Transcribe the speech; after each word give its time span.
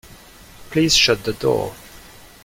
Please 0.71 0.95
shut 0.95 1.25
the 1.25 1.33
door. 1.33 1.75